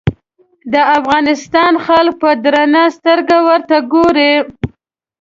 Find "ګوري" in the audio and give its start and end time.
3.93-4.33